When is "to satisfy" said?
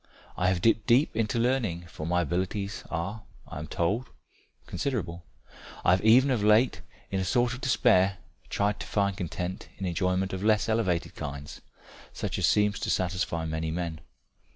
12.79-13.45